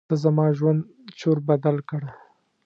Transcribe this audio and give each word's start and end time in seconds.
تا 0.09 0.15
زما 0.23 0.45
ژوند 0.57 0.79
چور 1.19 1.37
بدل 1.49 1.77
کړ. 1.89 2.01